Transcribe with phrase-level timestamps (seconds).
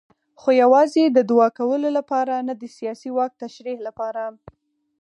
[0.39, 4.23] خو یوازې د دوعا کولو لپاره نه د سیاسي واک تشریح لپاره.